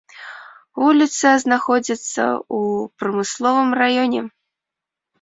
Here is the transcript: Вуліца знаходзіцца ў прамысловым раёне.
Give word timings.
Вуліца 0.83 1.29
знаходзіцца 1.43 2.23
ў 2.57 2.91
прамысловым 3.05 3.69
раёне. 3.85 4.21